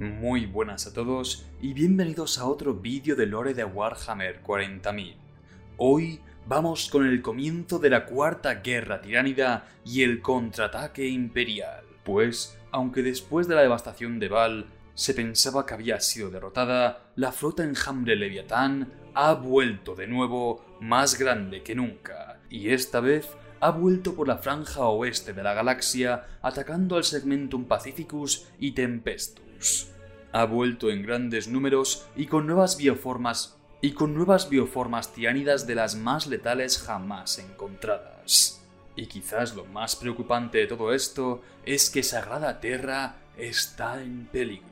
[0.00, 5.14] Muy buenas a todos y bienvenidos a otro vídeo de lore de Warhammer 40.000.
[5.76, 12.58] Hoy vamos con el comienzo de la Cuarta Guerra Tiránida y el contraataque imperial, pues,
[12.70, 17.62] aunque después de la devastación de Val se pensaba que había sido derrotada, la flota
[17.62, 23.28] enjambre Leviatán ha vuelto de nuevo más grande que nunca, y esta vez
[23.60, 28.72] ha vuelto por la franja oeste de la galaxia atacando al Segmentum Pacificus y
[30.32, 35.74] Ha vuelto en grandes números y con nuevas bioformas y con nuevas bioformas tiánidas de
[35.74, 38.60] las más letales jamás encontradas.
[38.96, 44.70] Y quizás lo más preocupante de todo esto es que Sagrada Terra está en peligro.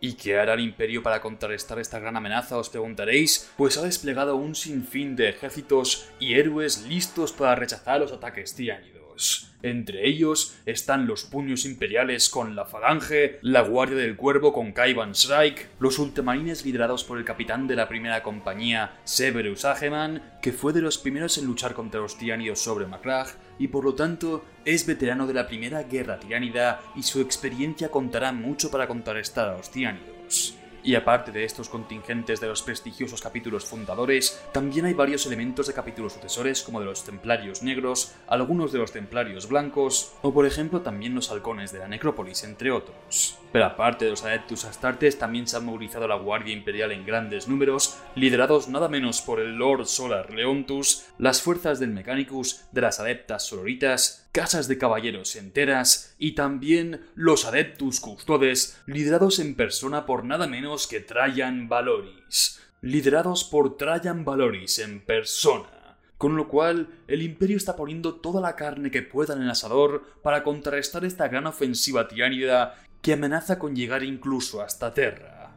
[0.00, 2.58] ¿Y qué hará el Imperio para contrarrestar esta gran amenaza?
[2.58, 8.12] Os preguntaréis, pues ha desplegado un sinfín de ejércitos y héroes listos para rechazar los
[8.12, 9.47] ataques tiánidos.
[9.62, 15.12] Entre ellos están los puños imperiales con la Falange, la Guardia del Cuervo con Kaivan
[15.12, 20.72] Shrike, los ultramarines liderados por el capitán de la primera compañía, Severus Ageman, que fue
[20.72, 24.86] de los primeros en luchar contra los tiránidos sobre Macragh y por lo tanto es
[24.86, 29.70] veterano de la primera guerra tiránida y su experiencia contará mucho para contrarrestar a los
[29.70, 30.54] tiránidos.
[30.88, 35.74] Y aparte de estos contingentes de los prestigiosos capítulos fundadores, también hay varios elementos de
[35.74, 40.80] capítulos sucesores como de los templarios negros, algunos de los templarios blancos, o por ejemplo
[40.80, 43.36] también los halcones de la necrópolis, entre otros.
[43.52, 47.48] Pero aparte de los Adeptus Astartes, también se ha movilizado la Guardia Imperial en grandes
[47.48, 52.98] números, liderados nada menos por el Lord Solar Leontus, las fuerzas del Mechanicus, de las
[52.98, 60.24] Adeptas Sororitas, casas de caballeros enteras y también los Adeptus Custodes, liderados en persona por
[60.24, 62.60] nada menos que Trajan Valoris.
[62.80, 65.96] Liderados por Trajan Valoris en persona.
[66.18, 70.04] Con lo cual, el imperio está poniendo toda la carne que pueda en el asador
[70.22, 75.52] para contrarrestar esta gran ofensiva tiánida que amenaza con llegar incluso hasta Terra.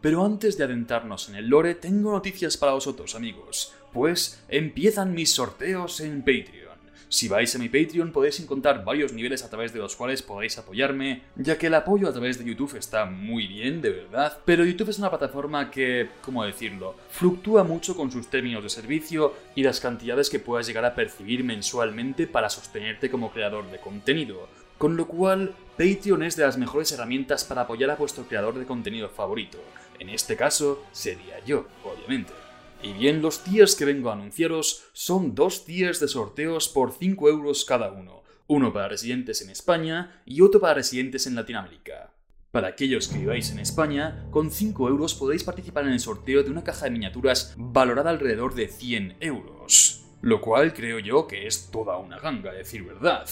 [0.00, 5.32] Pero antes de adentrarnos en el lore, tengo noticias para vosotros, amigos, pues empiezan mis
[5.32, 6.65] sorteos en Patreon.
[7.08, 10.58] Si vais a mi Patreon podéis encontrar varios niveles a través de los cuales podéis
[10.58, 14.64] apoyarme, ya que el apoyo a través de YouTube está muy bien, de verdad, pero
[14.64, 19.62] YouTube es una plataforma que, ¿cómo decirlo?, fluctúa mucho con sus términos de servicio y
[19.62, 24.48] las cantidades que puedas llegar a percibir mensualmente para sostenerte como creador de contenido.
[24.76, 28.66] Con lo cual, Patreon es de las mejores herramientas para apoyar a vuestro creador de
[28.66, 29.58] contenido favorito.
[30.00, 32.32] En este caso, sería yo, obviamente.
[32.82, 37.28] Y bien, los tiers que vengo a anunciaros son dos tiers de sorteos por 5
[37.28, 42.12] euros cada uno, uno para residentes en España y otro para residentes en Latinoamérica.
[42.50, 46.50] Para aquellos que viváis en España, con 5 euros podéis participar en el sorteo de
[46.50, 50.04] una caja de miniaturas valorada alrededor de 100 euros.
[50.22, 53.28] Lo cual creo yo que es toda una ganga, decir verdad.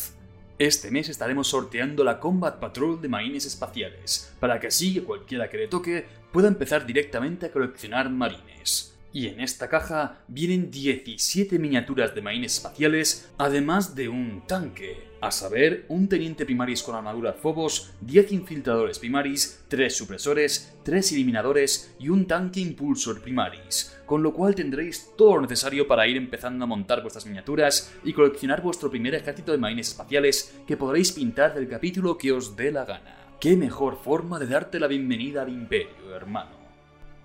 [0.58, 5.56] Este mes estaremos sorteando la Combat Patrol de Marines Espaciales, para que así cualquiera que
[5.56, 8.93] le toque pueda empezar directamente a coleccionar marines.
[9.14, 15.30] Y en esta caja vienen 17 miniaturas de marines espaciales, además de un tanque, a
[15.30, 22.08] saber, un teniente primaris con armadura Phobos, 10 infiltradores primaris, 3 supresores, 3 eliminadores y
[22.08, 26.66] un tanque impulsor primaris, con lo cual tendréis todo lo necesario para ir empezando a
[26.66, 31.68] montar vuestras miniaturas y coleccionar vuestro primer ejército de marines espaciales que podréis pintar del
[31.68, 33.36] capítulo que os dé la gana.
[33.38, 36.63] ¿Qué mejor forma de darte la bienvenida al imperio, hermano?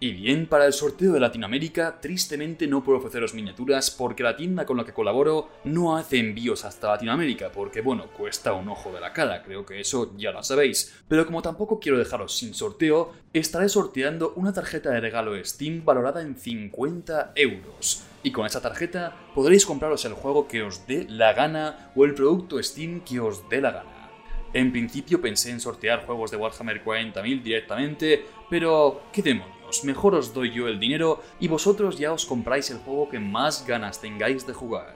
[0.01, 4.66] Y bien, para el sorteo de Latinoamérica, tristemente no puedo ofreceros miniaturas porque la tienda
[4.66, 9.01] con la que colaboro no hace envíos hasta Latinoamérica, porque bueno, cuesta un ojo de
[9.01, 10.96] la cara, creo que eso ya lo sabéis.
[11.10, 16.22] Pero como tampoco quiero dejaros sin sorteo, estaré sorteando una tarjeta de regalo Steam valorada
[16.22, 18.06] en 50 euros.
[18.24, 22.13] Y con esa tarjeta podréis compraros el juego que os dé la gana o el
[22.13, 24.12] producto Steam que os dé la gana.
[24.54, 30.33] En principio pensé en sortear juegos de Warhammer 40.000 directamente, pero qué demonios, mejor os
[30.33, 34.45] doy yo el dinero y vosotros ya os compráis el juego que más ganas tengáis
[34.45, 34.95] de jugar.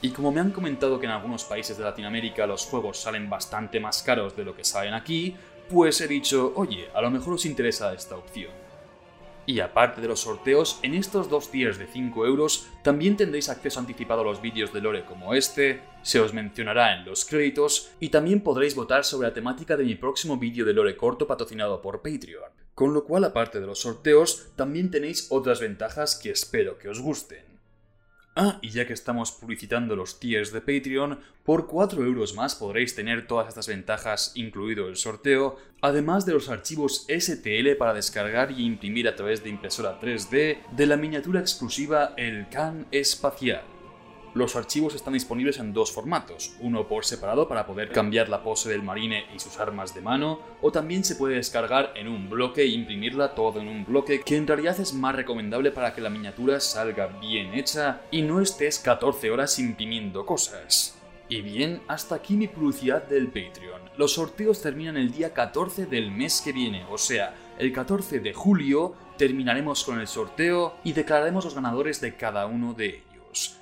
[0.00, 3.80] Y como me han comentado que en algunos países de Latinoamérica los juegos salen bastante
[3.80, 5.34] más caros de lo que salen aquí,
[5.68, 8.52] pues he dicho, oye, a lo mejor os interesa esta opción.
[9.44, 13.80] Y aparte de los sorteos, en estos dos tiers de 5 euros también tendréis acceso
[13.80, 18.10] anticipado a los vídeos de Lore como este, se os mencionará en los créditos y
[18.10, 22.02] también podréis votar sobre la temática de mi próximo vídeo de Lore corto patrocinado por
[22.02, 22.57] Patreon.
[22.78, 27.00] Con lo cual, aparte de los sorteos, también tenéis otras ventajas que espero que os
[27.00, 27.42] gusten.
[28.36, 32.94] Ah, y ya que estamos publicitando los tiers de Patreon, por 4 euros más podréis
[32.94, 38.64] tener todas estas ventajas, incluido el sorteo, además de los archivos STL para descargar y
[38.64, 43.77] imprimir a través de impresora 3D de la miniatura exclusiva El Can Espacial.
[44.34, 48.68] Los archivos están disponibles en dos formatos, uno por separado para poder cambiar la pose
[48.68, 52.62] del marine y sus armas de mano, o también se puede descargar en un bloque
[52.62, 56.10] e imprimirla todo en un bloque, que en realidad es más recomendable para que la
[56.10, 60.98] miniatura salga bien hecha y no estés 14 horas imprimiendo cosas.
[61.30, 63.82] Y bien, hasta aquí mi publicidad del Patreon.
[63.98, 68.32] Los sorteos terminan el día 14 del mes que viene, o sea, el 14 de
[68.32, 73.07] julio terminaremos con el sorteo y declararemos los ganadores de cada uno de ellos.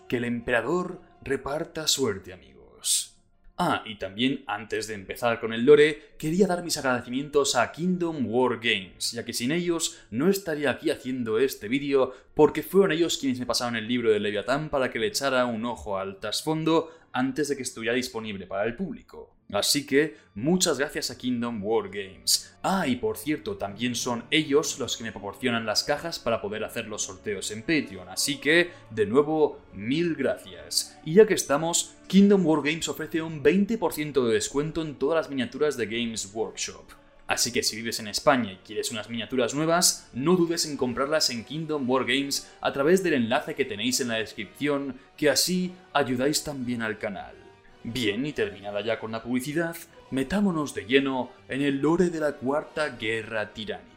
[0.08, 3.17] Que el emperador reparta suerte, amigos.
[3.58, 8.26] Ah, y también antes de empezar con el lore, quería dar mis agradecimientos a Kingdom
[8.26, 13.17] War Games, ya que sin ellos no estaría aquí haciendo este vídeo, porque fueron ellos
[13.17, 16.90] quienes me pasaron el libro de Leviatán para que le echara un ojo al trasfondo
[17.12, 19.35] antes de que estuviera disponible para el público.
[19.52, 22.52] Así que muchas gracias a Kingdom War Games.
[22.62, 26.64] Ah, y por cierto, también son ellos los que me proporcionan las cajas para poder
[26.64, 28.08] hacer los sorteos en Patreon.
[28.08, 30.98] Así que, de nuevo, mil gracias.
[31.04, 35.31] Y ya que estamos, Kingdom War Games ofrece un 20% de descuento en todas las
[35.31, 36.84] miniaturas de Games Workshop.
[37.28, 41.31] Así que si vives en España y quieres unas miniaturas nuevas, no dudes en comprarlas
[41.31, 45.72] en Kingdom War Games a través del enlace que tenéis en la descripción, que así
[45.92, 47.45] ayudáis también al canal.
[47.88, 49.76] Bien, y terminada ya con la publicidad,
[50.10, 53.95] metámonos de lleno en el lore de la Cuarta Guerra Tiránida.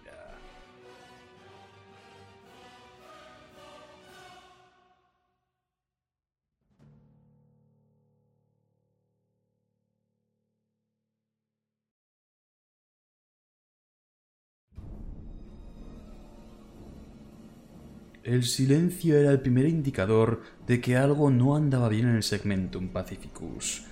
[18.23, 22.89] El silencio era el primer indicador de que algo no andaba bien en el Segmentum
[22.89, 23.83] Pacificus.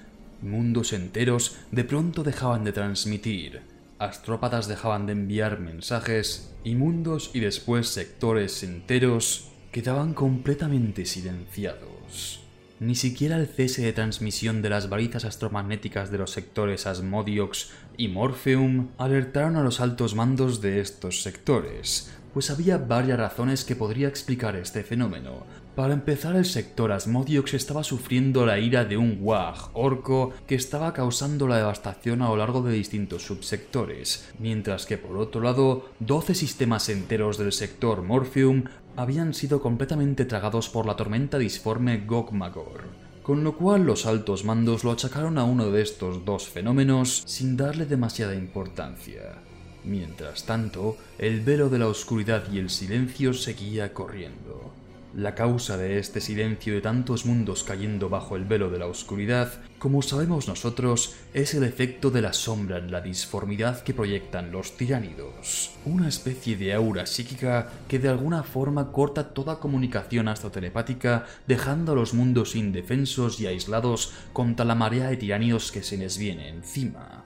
[0.41, 3.61] Mundos enteros de pronto dejaban de transmitir,
[3.99, 12.41] astrópatas dejaban de enviar mensajes y mundos y después sectores enteros quedaban completamente silenciados.
[12.81, 18.09] Ni siquiera el cese de transmisión de las balizas astromagnéticas de los sectores Asmodiox y
[18.09, 24.07] Morpheum alertaron a los altos mandos de estos sectores, pues había varias razones que podría
[24.07, 25.41] explicar este fenómeno.
[25.73, 30.93] Para empezar, el sector Asmodiox estaba sufriendo la ira de un Wag orco que estaba
[30.93, 36.35] causando la devastación a lo largo de distintos subsectores, mientras que por otro lado, 12
[36.35, 38.65] sistemas enteros del sector Morpheum
[38.95, 44.83] habían sido completamente tragados por la tormenta disforme Gogmagor con lo cual los altos mandos
[44.83, 49.46] lo achacaron a uno de estos dos fenómenos sin darle demasiada importancia.
[49.87, 54.73] Mientras tanto, el velo de la oscuridad y el silencio seguía corriendo.
[55.15, 59.53] La causa de este silencio de tantos mundos cayendo bajo el velo de la oscuridad,
[59.79, 64.75] como sabemos nosotros, es el efecto de la sombra en la disformidad que proyectan los
[64.75, 71.25] tiránidos, una especie de aura psíquica que de alguna forma corta toda comunicación hasta telepática,
[71.47, 76.17] dejando a los mundos indefensos y aislados contra la marea de tiránidos que se les
[76.17, 77.23] viene encima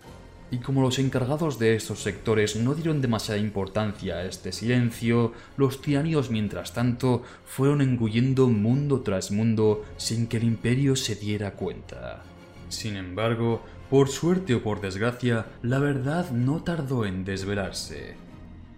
[0.52, 5.82] y como los encargados de estos sectores no dieron demasiada importancia a este silencio, los
[5.82, 12.24] tiranios mientras tanto fueron engullendo mundo tras mundo sin que el imperio se diera cuenta.
[12.68, 18.16] Sin embargo, por suerte o por desgracia, la verdad no tardó en desvelarse.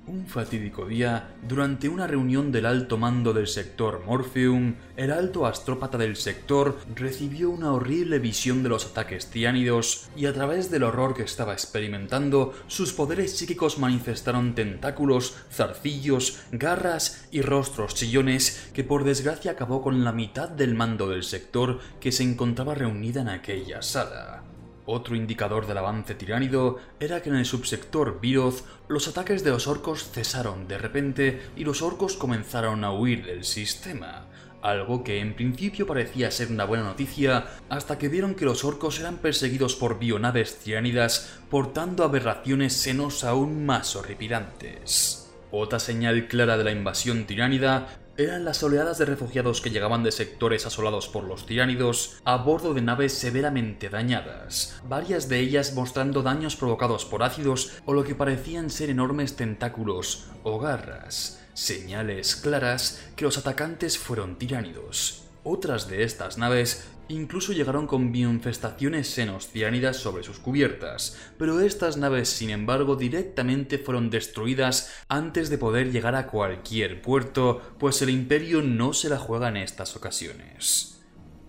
[0.06, 5.98] Un fatídico día, durante una reunión del alto mando del sector Morpheum, el alto astrópata
[5.98, 11.14] del sector recibió una horrible visión de los ataques tiánidos y a través del horror
[11.14, 19.06] que estaba experimentando, sus poderes psíquicos manifestaron tentáculos, zarcillos, garras y rostros chillones que por
[19.06, 23.82] desgracia acabó con la mitad del mando del sector que se encontraba reunida en aquella
[23.82, 24.43] sala.
[24.86, 29.68] Otro indicador del avance tiránido era que en el subsector Viroz los ataques de los
[29.68, 34.28] orcos cesaron de repente y los orcos comenzaron a huir del sistema,
[34.62, 39.00] algo que en principio parecía ser una buena noticia hasta que vieron que los orcos
[39.00, 45.32] eran perseguidos por bionaves tiránidas portando aberraciones senos aún más horripilantes.
[45.52, 50.12] Otra señal clara de la invasión tiránida eran las oleadas de refugiados que llegaban de
[50.12, 56.22] sectores asolados por los tiránidos a bordo de naves severamente dañadas, varias de ellas mostrando
[56.22, 63.02] daños provocados por ácidos o lo que parecían ser enormes tentáculos o garras, señales claras
[63.16, 65.24] que los atacantes fueron tiránidos.
[65.46, 71.98] Otras de estas naves Incluso llegaron con bioinfestaciones senos ciánidas sobre sus cubiertas, pero estas
[71.98, 78.10] naves, sin embargo, directamente fueron destruidas antes de poder llegar a cualquier puerto, pues el
[78.10, 81.02] imperio no se la juega en estas ocasiones.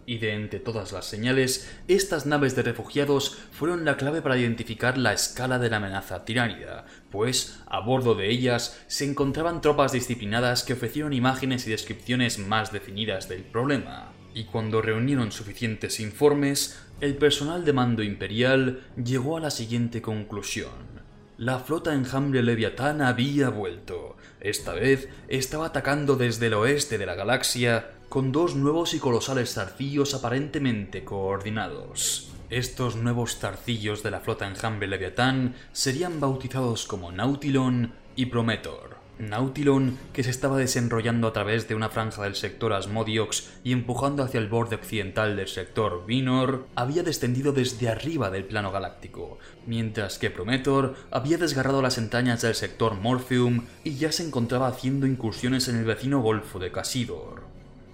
[0.06, 4.98] Y de entre todas las señales, estas naves de refugiados fueron la clave para identificar
[4.98, 10.64] la escala de la amenaza tiránida, pues a bordo de ellas se encontraban tropas disciplinadas
[10.64, 17.16] que ofrecieron imágenes y descripciones más definidas del problema y cuando reunieron suficientes informes, el
[17.16, 20.94] personal de mando imperial llegó a la siguiente conclusión.
[21.38, 24.16] La flota enjambre Leviatán había vuelto.
[24.40, 29.54] Esta vez estaba atacando desde el oeste de la galaxia con dos nuevos y colosales
[29.54, 32.30] zarcillos aparentemente coordinados.
[32.50, 38.93] Estos nuevos zarcillos de la flota enjambre Leviatán serían bautizados como Nautilon y Prometor.
[39.18, 44.22] Nautilon, que se estaba desenrollando a través de una franja del sector Asmodiox y empujando
[44.22, 50.18] hacia el borde occidental del sector Vinor, había descendido desde arriba del plano galáctico, mientras
[50.18, 55.68] que Prometor había desgarrado las entrañas del sector Morpheum y ya se encontraba haciendo incursiones
[55.68, 57.42] en el vecino golfo de Casidor.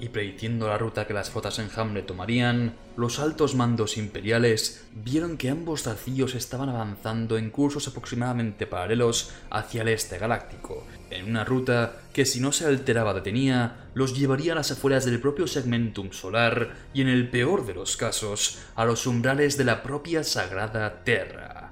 [0.00, 5.50] Y prediciendo la ruta que las flotas enjambre tomarían, los altos mandos imperiales vieron que
[5.50, 12.00] ambos zarcillos estaban avanzando en cursos aproximadamente paralelos hacia el este galáctico, en una ruta
[12.12, 16.74] que si no se alteraba detenía, los llevaría a las afueras del propio segmentum solar
[16.94, 21.70] y en el peor de los casos, a los umbrales de la propia sagrada Terra.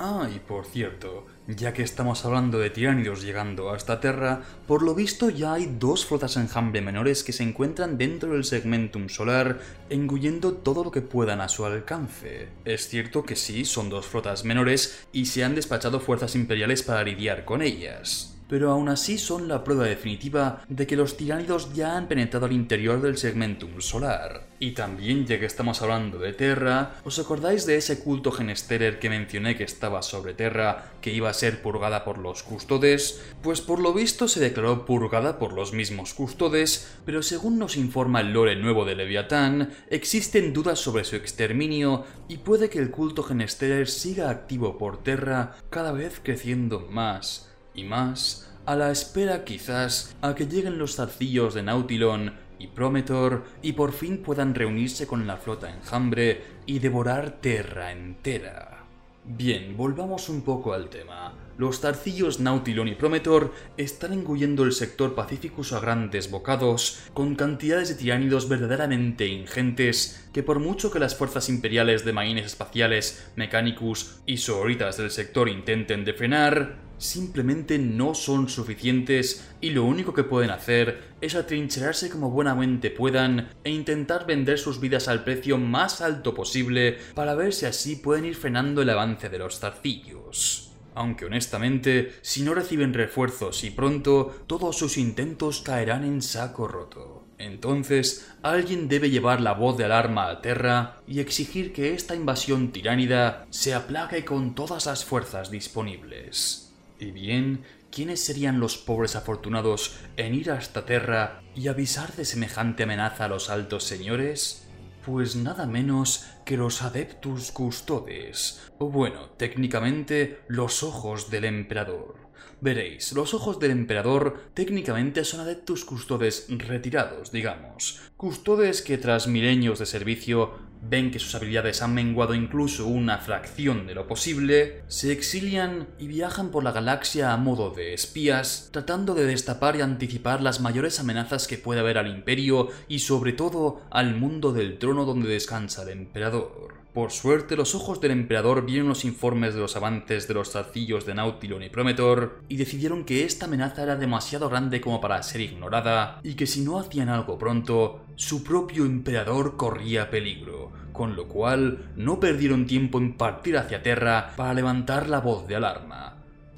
[0.00, 4.94] Ah, y por cierto, ya que estamos hablando de tiránidos llegando hasta Terra, por lo
[4.94, 9.58] visto ya hay dos flotas enjambre menores que se encuentran dentro del segmentum solar,
[9.90, 12.48] engullendo todo lo que puedan a su alcance.
[12.64, 17.02] Es cierto que sí, son dos flotas menores y se han despachado fuerzas imperiales para
[17.02, 21.96] lidiar con ellas pero aún así son la prueba definitiva de que los tiránidos ya
[21.96, 24.48] han penetrado al interior del segmentum solar.
[24.60, 29.10] Y también, ya que estamos hablando de Terra, ¿os acordáis de ese culto Genesterer que
[29.10, 33.22] mencioné que estaba sobre Terra, que iba a ser purgada por los custodes?
[33.42, 38.20] Pues por lo visto se declaró purgada por los mismos custodes, pero según nos informa
[38.20, 43.22] el lore nuevo de Leviatán, existen dudas sobre su exterminio y puede que el culto
[43.22, 50.14] Genesterer siga activo por Terra cada vez creciendo más y más, a la espera quizás
[50.20, 55.26] a que lleguen los zarcillos de Nautilon y Prometor y por fin puedan reunirse con
[55.26, 58.84] la flota enjambre y devorar Terra entera.
[59.24, 61.34] Bien, volvamos un poco al tema.
[61.58, 67.88] Los zarcillos Nautilon y Prometor están engullendo el sector Pacificus a grandes bocados, con cantidades
[67.88, 74.20] de tiránidos verdaderamente ingentes, que por mucho que las fuerzas imperiales de marines espaciales, Mechanicus
[74.24, 80.24] y Sohoritas del sector intenten de frenar, simplemente no son suficientes y lo único que
[80.24, 86.00] pueden hacer es atrincherarse como buenamente puedan e intentar vender sus vidas al precio más
[86.00, 90.72] alto posible para ver si así pueden ir frenando el avance de los zarcillos.
[90.94, 97.24] Aunque honestamente, si no reciben refuerzos y pronto, todos sus intentos caerán en saco roto.
[97.38, 102.72] Entonces, alguien debe llevar la voz de alarma a Terra y exigir que esta invasión
[102.72, 106.67] tiránida se aplaque con todas las fuerzas disponibles.
[107.00, 107.62] Y bien,
[107.92, 113.28] ¿quiénes serían los pobres afortunados en ir hasta Terra y avisar de semejante amenaza a
[113.28, 114.66] los altos señores?
[115.06, 122.28] Pues nada menos que los Adeptus Custodes, o bueno, técnicamente los ojos del emperador.
[122.60, 128.00] Veréis, los ojos del emperador técnicamente son adeptus custodes retirados, digamos.
[128.16, 133.86] Custodes que tras milenios de servicio ven que sus habilidades han menguado incluso una fracción
[133.86, 139.14] de lo posible, se exilian y viajan por la galaxia a modo de espías, tratando
[139.14, 143.82] de destapar y anticipar las mayores amenazas que puede haber al imperio y sobre todo
[143.90, 146.77] al mundo del trono donde descansa el emperador.
[146.98, 151.06] Por suerte, los ojos del emperador vieron los informes de los avances de los zarcillos
[151.06, 155.42] de Nautilon y Prometor y decidieron que esta amenaza era demasiado grande como para ser
[155.42, 161.28] ignorada y que si no hacían algo pronto, su propio emperador corría peligro, con lo
[161.28, 166.16] cual no perdieron tiempo en partir hacia Terra para levantar la voz de alarma.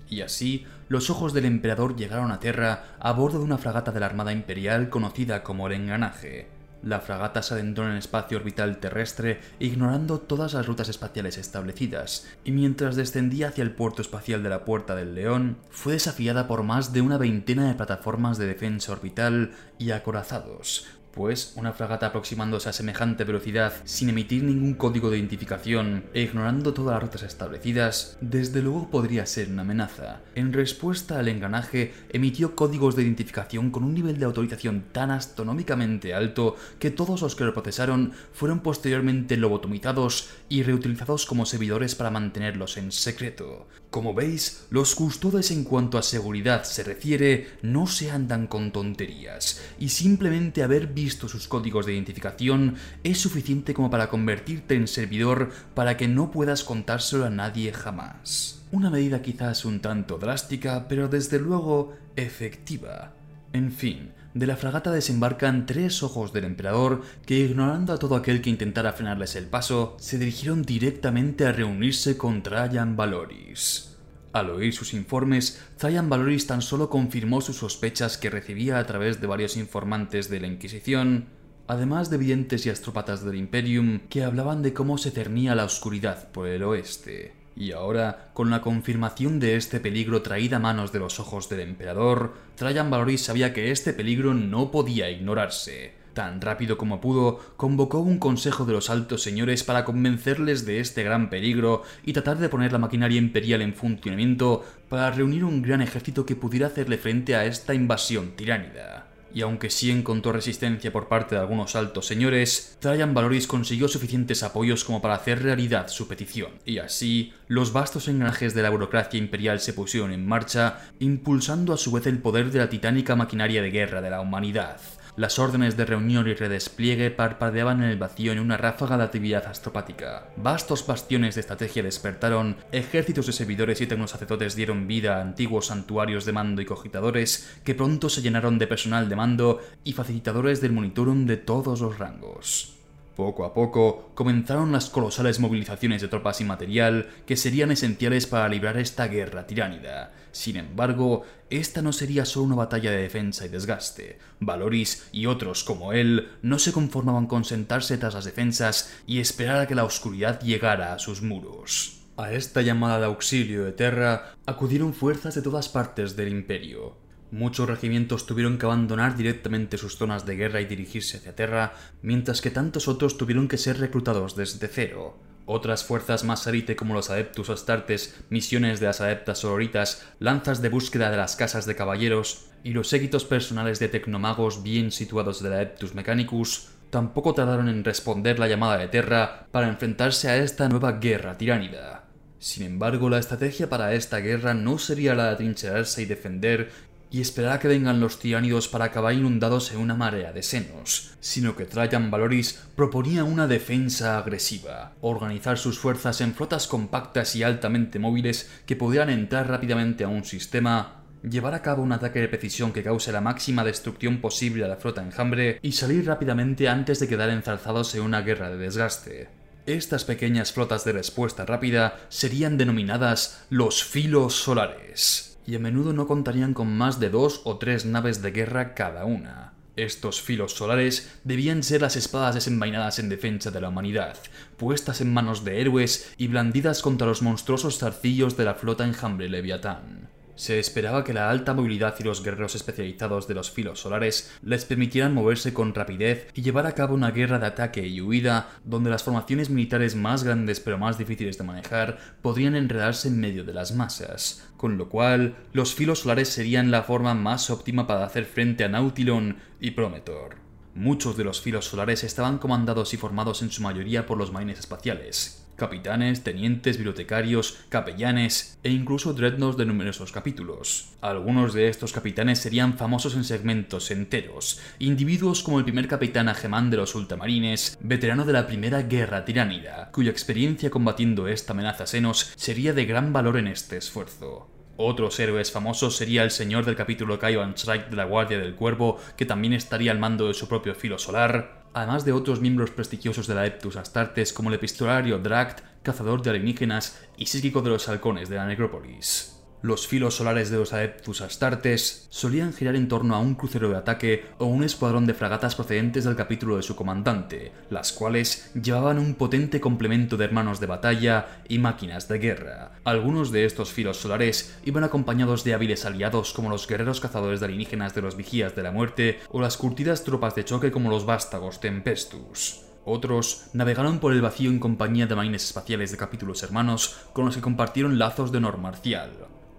[0.09, 4.01] Y así, los ojos del emperador llegaron a Terra a bordo de una fragata de
[4.01, 6.60] la Armada Imperial conocida como el Engranaje.
[6.83, 12.27] La fragata se adentró en el espacio orbital terrestre ignorando todas las rutas espaciales establecidas,
[12.43, 16.63] y mientras descendía hacia el puerto espacial de la Puerta del León, fue desafiada por
[16.63, 22.69] más de una veintena de plataformas de defensa orbital y acorazados, pues una fragata aproximándose
[22.69, 28.17] a semejante velocidad sin emitir ningún código de identificación e ignorando todas las rutas establecidas,
[28.21, 30.21] desde luego podría ser una amenaza.
[30.35, 36.14] En respuesta al engranaje, emitió códigos de identificación con un nivel de autorización tan astronómicamente
[36.14, 42.11] alto que todos los que lo procesaron fueron posteriormente lobotomizados y reutilizados como servidores para
[42.11, 43.67] mantenerlos en secreto.
[43.90, 49.61] Como veis, los custodes en cuanto a seguridad se refiere no se andan con tonterías,
[49.81, 55.50] y simplemente haber visto sus códigos de identificación es suficiente como para convertirte en servidor
[55.75, 58.62] para que no puedas contárselo a nadie jamás.
[58.71, 63.14] Una medida quizás un tanto drástica, pero desde luego efectiva.
[63.54, 68.42] En fin, de la fragata desembarcan tres ojos del emperador que, ignorando a todo aquel
[68.42, 73.90] que intentara frenarles el paso, se dirigieron directamente a reunirse con Trajan Valoris.
[74.33, 79.21] Al oír sus informes, Trajan Valoris tan solo confirmó sus sospechas que recibía a través
[79.21, 81.27] de varios informantes de la Inquisición,
[81.67, 86.31] además de videntes y astrópatas del Imperium que hablaban de cómo se cernía la oscuridad
[86.31, 87.35] por el oeste.
[87.57, 91.61] Y ahora, con la confirmación de este peligro traída a manos de los ojos del
[91.61, 96.00] emperador, Trajan Valoris sabía que este peligro no podía ignorarse.
[96.14, 101.02] Tan rápido como pudo, convocó un consejo de los altos señores para convencerles de este
[101.02, 105.83] gran peligro y tratar de poner la maquinaria imperial en funcionamiento para reunir un gran
[105.83, 111.09] ejército que pudiera hacerle frente a esta invasión tiránida y aunque sí encontró resistencia por
[111.09, 116.09] parte de algunos altos señores, Trajan Valoris consiguió suficientes apoyos como para hacer realidad su
[116.09, 121.73] petición, y así los vastos engranajes de la burocracia imperial se pusieron en marcha, impulsando
[121.73, 124.80] a su vez el poder de la titánica maquinaria de guerra de la humanidad.
[125.21, 129.45] Las órdenes de reunión y redespliegue parpadeaban en el vacío en una ráfaga de actividad
[129.45, 130.30] astropática.
[130.39, 136.25] Vastos bastiones de estrategia despertaron, ejércitos de servidores y tecnosacerdotes dieron vida a antiguos santuarios
[136.25, 140.73] de mando y cogitadores que pronto se llenaron de personal de mando y facilitadores del
[140.73, 142.79] monitorum de todos los rangos.
[143.17, 148.49] Poco a poco comenzaron las colosales movilizaciones de tropas y material que serían esenciales para
[148.49, 150.13] librar esta guerra tiránida.
[150.33, 154.19] Sin embargo, esta no sería solo una batalla de defensa y desgaste.
[154.39, 159.61] Valoris y otros como él no se conformaban con sentarse tras las defensas y esperar
[159.61, 162.01] a que la oscuridad llegara a sus muros.
[162.17, 167.00] A esta llamada de auxilio de Terra acudieron fuerzas de todas partes del imperio.
[167.32, 172.40] Muchos regimientos tuvieron que abandonar directamente sus zonas de guerra y dirigirse hacia Terra, mientras
[172.40, 175.16] que tantos otros tuvieron que ser reclutados desde cero.
[175.47, 180.69] Otras fuerzas más élite como los Adeptus Astartes, misiones de las Adeptas Sororitas, lanzas de
[180.69, 185.52] búsqueda de las casas de caballeros y los séquitos personales de tecnomagos bien situados del
[185.52, 190.93] Adeptus Mechanicus tampoco tardaron en responder la llamada de Terra para enfrentarse a esta nueva
[190.93, 192.04] guerra tiránida.
[192.38, 196.71] Sin embargo, la estrategia para esta guerra no sería la de atrincherarse y defender
[197.11, 201.15] y esperar a que vengan los tiránidos para acabar inundados en una marea de senos,
[201.21, 207.43] sino que Trajan Valoris proponía una defensa agresiva, organizar sus fuerzas en flotas compactas y
[207.43, 212.29] altamente móviles que pudieran entrar rápidamente a un sistema, llevar a cabo un ataque de
[212.29, 217.01] precisión que cause la máxima destrucción posible a la flota enjambre y salir rápidamente antes
[217.01, 219.29] de quedar enzarzados en una guerra de desgaste.
[219.67, 226.07] Estas pequeñas flotas de respuesta rápida serían denominadas los filos solares y a menudo no
[226.07, 229.55] contarían con más de dos o tres naves de guerra cada una.
[229.76, 234.17] Estos filos solares debían ser las espadas desenvainadas en defensa de la humanidad,
[234.57, 239.29] puestas en manos de héroes y blandidas contra los monstruosos zarcillos de la flota enjambre
[239.29, 240.11] Leviatán.
[240.41, 244.65] Se esperaba que la alta movilidad y los guerreros especializados de los filos solares les
[244.65, 248.89] permitieran moverse con rapidez y llevar a cabo una guerra de ataque y huida donde
[248.89, 253.53] las formaciones militares más grandes pero más difíciles de manejar podrían enredarse en medio de
[253.53, 258.27] las masas, con lo cual los filos solares serían la forma más óptima para hacer
[258.27, 260.37] frente a Nautilon y Prometor.
[260.75, 264.59] Muchos de los filos solares estaban comandados y formados en su mayoría por los marines
[264.59, 270.89] espaciales, capitanes, tenientes, bibliotecarios, capellanes e incluso dreadnoughts de numerosos capítulos.
[271.03, 276.71] Algunos de estos capitanes serían famosos en segmentos enteros, individuos como el primer capitán Agemán
[276.71, 282.33] de los ultramarines, veterano de la Primera Guerra Tiránida, cuya experiencia combatiendo esta amenaza senos
[282.37, 284.49] sería de gran valor en este esfuerzo.
[284.83, 288.99] Otros héroes famosos sería el señor del capítulo Kaivan Strike de la Guardia del Cuervo,
[289.15, 293.26] que también estaría al mando de su propio filo solar, además de otros miembros prestigiosos
[293.26, 297.89] de la Eptus Astartes como el epistolario Drakt, cazador de alienígenas y psíquico de los
[297.89, 299.40] halcones de la necrópolis.
[299.63, 303.77] Los filos solares de los Adeptus Astartes solían girar en torno a un crucero de
[303.77, 308.99] ataque o un escuadrón de fragatas procedentes del capítulo de su comandante, las cuales llevaban
[308.99, 312.73] un potente complemento de hermanos de batalla y máquinas de guerra.
[312.85, 317.47] Algunos de estos filos solares iban acompañados de hábiles aliados como los guerreros cazadores de
[317.47, 321.05] alienígenas de los Vigías de la Muerte o las curtidas tropas de choque como los
[321.05, 322.63] vástagos Tempestus.
[322.87, 327.37] Otros navegaron por el vacío en compañía de marines espaciales de capítulos hermanos con los
[327.37, 329.11] que compartieron lazos de honor marcial.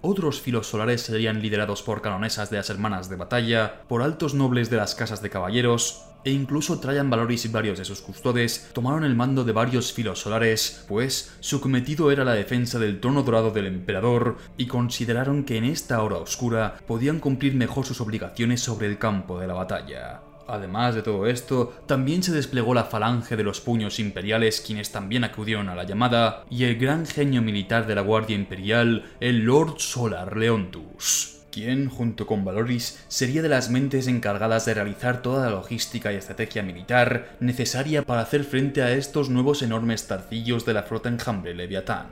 [0.01, 4.71] Otros filos solares serían liderados por canonesas de las hermanas de batalla, por altos nobles
[4.71, 9.03] de las casas de caballeros, e incluso Trajan Valoris y varios de sus custodes tomaron
[9.03, 13.51] el mando de varios filos solares, pues su cometido era la defensa del trono dorado
[13.51, 18.87] del emperador, y consideraron que en esta hora oscura podían cumplir mejor sus obligaciones sobre
[18.87, 20.30] el campo de la batalla.
[20.51, 25.23] Además de todo esto, también se desplegó la falange de los puños imperiales quienes también
[25.23, 29.79] acudieron a la llamada, y el gran genio militar de la Guardia Imperial, el Lord
[29.79, 35.51] Solar Leontus quien, junto con Valoris, sería de las mentes encargadas de realizar toda la
[35.51, 40.83] logística y estrategia militar necesaria para hacer frente a estos nuevos enormes tarcillos de la
[40.83, 42.07] flota enjambre Leviatán.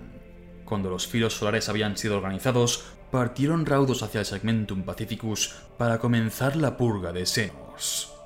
[0.65, 6.57] Cuando los filos solares habían sido organizados, partieron raudos hacia el Segmentum Pacificus para comenzar
[6.57, 8.18] la purga de senos.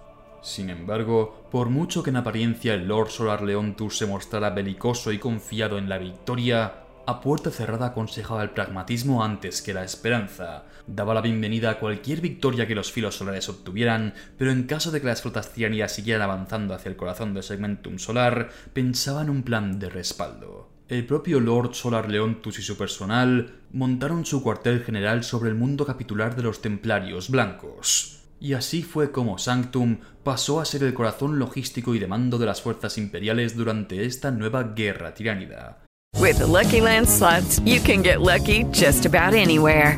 [0.43, 5.17] Sin embargo, por mucho que en apariencia el Lord Solar Leontus se mostrara belicoso y
[5.17, 10.65] confiado en la victoria, a puerta cerrada aconsejaba el pragmatismo antes que la esperanza.
[10.85, 14.99] Daba la bienvenida a cualquier victoria que los filos solares obtuvieran, pero en caso de
[14.99, 19.43] que las flotas tiranidas siguieran avanzando hacia el corazón del segmentum solar, pensaba en un
[19.43, 20.69] plan de respaldo.
[20.89, 25.85] El propio Lord Solar Leontus y su personal montaron su cuartel general sobre el mundo
[25.85, 31.39] capitular de los Templarios Blancos y así fue como Sanctum pasó a ser el corazón
[31.39, 35.77] logístico y de mando de las fuerzas imperiales durante esta nueva guerra tiránida.
[36.19, 39.97] With the Lucky Land slots, you can get lucky just about anywhere.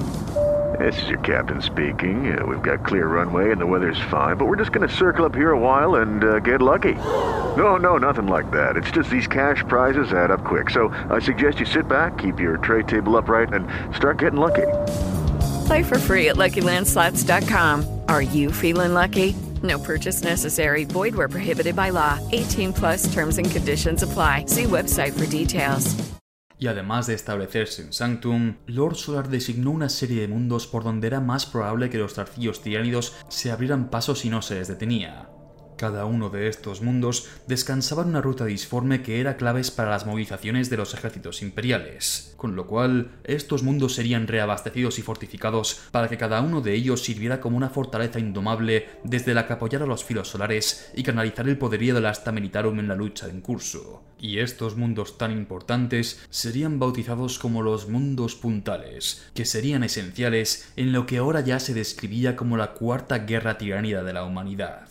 [0.78, 2.38] This is your captain speaking.
[2.38, 5.26] Uh, we've got clear runway and the weather's fine, but we're just going to circle
[5.26, 6.94] up here a while and uh, get lucky.
[7.58, 8.78] No, no, nothing like that.
[8.78, 10.70] It's just these cash prizes add up quick.
[10.70, 14.68] So I suggest you sit back, keep your tray table upright, and start getting lucky.
[15.66, 17.95] Play for free at LuckyLandSlots.com.
[18.08, 19.36] Are you feeling lucky?
[19.64, 20.86] No purchase necessary.
[20.86, 22.20] Void where prohibited by law.
[22.32, 24.46] 18 plus terms and conditions apply.
[24.48, 25.96] See website for details.
[26.58, 31.08] Y además de establecerse en Sanctum, Lord Solar designó una serie de mundos por donde
[31.08, 35.30] era más probable que los tarcillos tiránidos se abrieran paso si no se les detenía.
[35.78, 40.06] Cada uno de estos mundos descansaba en una ruta disforme que era claves para las
[40.06, 46.08] movilizaciones de los ejércitos imperiales, con lo cual estos mundos serían reabastecidos y fortificados para
[46.08, 49.86] que cada uno de ellos sirviera como una fortaleza indomable desde la que apoyar a
[49.86, 54.02] los filos solares y canalizar el poderío del asta militarum en la lucha en curso.
[54.18, 60.94] Y estos mundos tan importantes serían bautizados como los mundos puntales, que serían esenciales en
[60.94, 64.88] lo que ahora ya se describía como la cuarta guerra tiránida de la humanidad.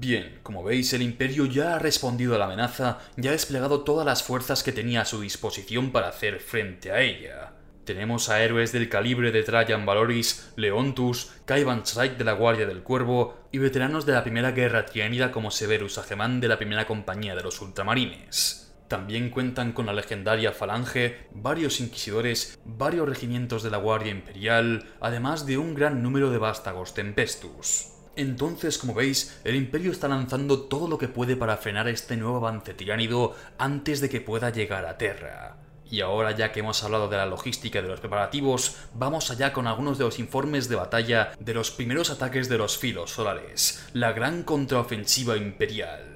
[0.00, 4.06] Bien, como veis, el imperio ya ha respondido a la amenaza y ha desplegado todas
[4.06, 7.54] las fuerzas que tenía a su disposición para hacer frente a ella.
[7.84, 12.84] Tenemos a héroes del calibre de Trajan Valoris, Leontus, Kaivan Strike de la Guardia del
[12.84, 17.34] Cuervo y veteranos de la Primera Guerra Triánida como Severus Agemán de la Primera Compañía
[17.34, 18.72] de los Ultramarines.
[18.86, 25.44] También cuentan con la legendaria Falange, varios inquisidores, varios regimientos de la Guardia Imperial, además
[25.44, 27.97] de un gran número de vástagos Tempestus.
[28.18, 32.38] Entonces, como veis, el imperio está lanzando todo lo que puede para frenar este nuevo
[32.38, 35.58] avance tiránido antes de que pueda llegar a Terra.
[35.88, 39.68] Y ahora ya que hemos hablado de la logística de los preparativos, vamos allá con
[39.68, 44.10] algunos de los informes de batalla de los primeros ataques de los filos solares, la
[44.10, 46.07] gran contraofensiva imperial.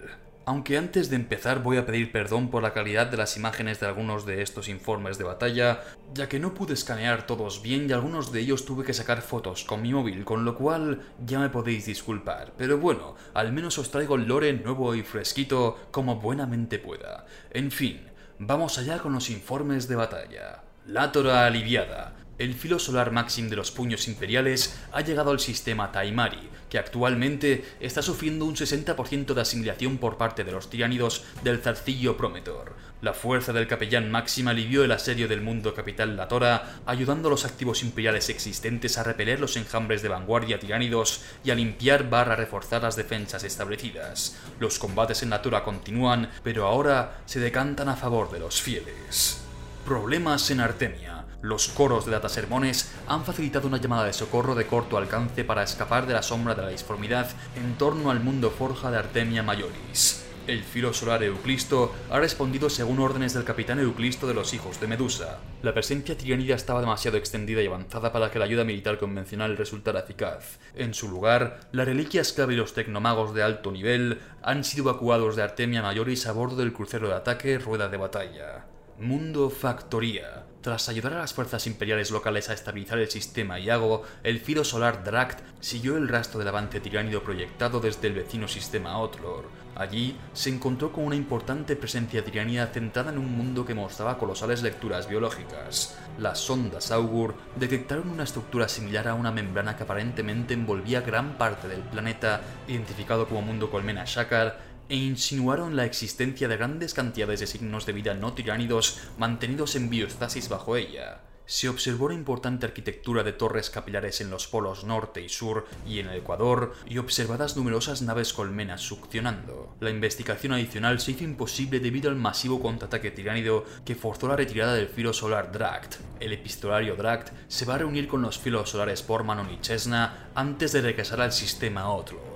[0.44, 3.86] Aunque antes de empezar voy a pedir perdón por la calidad de las imágenes de
[3.86, 8.32] algunos de estos informes de batalla, ya que no pude escanear todos bien y algunos
[8.32, 11.86] de ellos tuve que sacar fotos con mi móvil, con lo cual ya me podéis
[11.86, 12.54] disculpar.
[12.56, 17.24] Pero bueno, al menos os traigo el lore nuevo y fresquito como buenamente pueda.
[17.52, 18.00] En fin,
[18.40, 20.62] vamos allá con los informes de batalla.
[20.86, 22.21] Látora aliviada.
[22.42, 27.64] El filo solar Maxim de los puños imperiales ha llegado al sistema Taimari, que actualmente
[27.78, 32.74] está sufriendo un 60% de asimilación por parte de los tiránidos del zarcillo Prometor.
[33.00, 37.44] La fuerza del capellán Maxim alivió el asedio del mundo capital Latora, ayudando a los
[37.44, 42.82] activos imperiales existentes a repeler los enjambres de vanguardia tiránidos y a limpiar barra reforzar
[42.82, 44.36] las defensas establecidas.
[44.58, 49.44] Los combates en Latora continúan, pero ahora se decantan a favor de los fieles.
[49.84, 51.11] Problemas en Artemia.
[51.42, 56.06] Los coros de datasermones han facilitado una llamada de socorro de corto alcance para escapar
[56.06, 60.24] de la sombra de la disformidad en torno al mundo forja de Artemia Majoris.
[60.46, 64.86] El filo solar Euclisto ha respondido según órdenes del capitán Euclisto de los hijos de
[64.86, 65.38] Medusa.
[65.62, 70.00] La presencia trianida estaba demasiado extendida y avanzada para que la ayuda militar convencional resultara
[70.00, 70.60] eficaz.
[70.76, 75.34] En su lugar, las reliquias clave y los tecnomagos de alto nivel han sido evacuados
[75.34, 78.64] de Artemia Majoris a bordo del crucero de ataque Rueda de Batalla.
[78.98, 80.51] Mundo Factoría.
[80.62, 85.02] Tras ayudar a las fuerzas imperiales locales a estabilizar el sistema Iago, el filo solar
[85.02, 89.42] Drakt siguió el rastro del avance tiránido proyectado desde el vecino sistema Outlaw.
[89.74, 94.62] Allí se encontró con una importante presencia tiránida centrada en un mundo que mostraba colosales
[94.62, 95.98] lecturas biológicas.
[96.18, 101.66] Las sondas Augur detectaron una estructura similar a una membrana que aparentemente envolvía gran parte
[101.66, 107.46] del planeta, identificado como mundo colmena Shakar, e insinuaron la existencia de grandes cantidades de
[107.46, 111.22] signos de vida no tiránidos mantenidos en biostasis bajo ella.
[111.46, 115.98] Se observó una importante arquitectura de torres capilares en los polos norte y sur y
[115.98, 119.74] en el Ecuador, y observadas numerosas naves colmenas succionando.
[119.80, 124.74] La investigación adicional se hizo imposible debido al masivo contraataque tiránido que forzó la retirada
[124.74, 125.96] del filo solar Drakt.
[126.20, 130.72] El epistolario Drakt se va a reunir con los filos solares Pormanon y Chesna antes
[130.72, 132.31] de regresar al sistema Outlaw.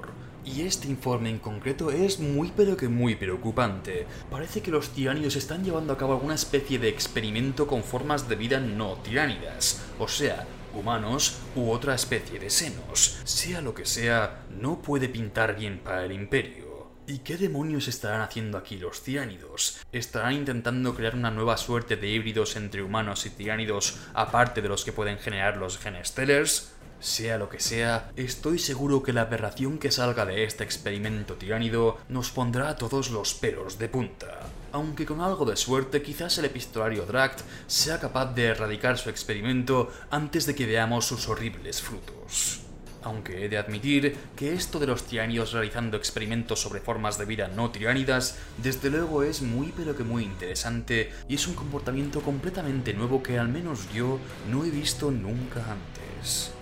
[0.46, 4.06] Y este informe en concreto es muy pero que muy preocupante.
[4.30, 8.36] Parece que los tiránidos están llevando a cabo alguna especie de experimento con formas de
[8.36, 13.18] vida no tiránidas, o sea, humanos u otra especie de senos.
[13.24, 16.66] Sea lo que sea, no puede pintar bien para el imperio.
[17.08, 19.78] ¿Y qué demonios estarán haciendo aquí los tiránidos?
[19.92, 24.84] ¿Estarán intentando crear una nueva suerte de híbridos entre humanos y tiránidos aparte de los
[24.84, 26.72] que pueden generar los genestellers?
[27.00, 31.98] Sea lo que sea, estoy seguro que la aberración que salga de este experimento tiránido
[32.08, 34.40] nos pondrá a todos los pelos de punta.
[34.72, 39.90] Aunque con algo de suerte quizás el epistolario Drakt sea capaz de erradicar su experimento
[40.10, 42.60] antes de que veamos sus horribles frutos.
[43.02, 47.46] Aunque he de admitir que esto de los tiránidos realizando experimentos sobre formas de vida
[47.46, 52.94] no tiránidas, desde luego es muy pero que muy interesante y es un comportamiento completamente
[52.94, 54.18] nuevo que al menos yo
[54.50, 56.55] no he visto nunca antes.